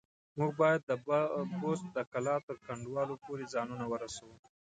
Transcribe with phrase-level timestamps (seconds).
[0.37, 0.91] موږ بايد د
[1.61, 4.33] بست د کلا تر کنډوالو پورې ځانونه ورسوو.